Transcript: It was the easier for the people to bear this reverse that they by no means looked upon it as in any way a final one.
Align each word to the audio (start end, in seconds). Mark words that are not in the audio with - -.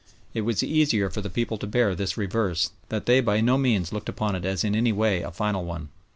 It 0.33 0.41
was 0.41 0.61
the 0.61 0.67
easier 0.67 1.11
for 1.11 1.21
the 1.21 1.29
people 1.29 1.59
to 1.59 1.67
bear 1.67 1.93
this 1.93 2.17
reverse 2.17 2.71
that 2.89 3.05
they 3.05 3.21
by 3.21 3.39
no 3.39 3.55
means 3.55 3.93
looked 3.93 4.09
upon 4.09 4.33
it 4.33 4.45
as 4.45 4.63
in 4.63 4.75
any 4.75 4.91
way 4.91 5.21
a 5.21 5.29
final 5.29 5.63
one. 5.63 5.89